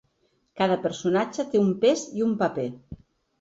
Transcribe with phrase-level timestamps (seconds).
[0.61, 2.67] Cada personatge té un pes i un paper.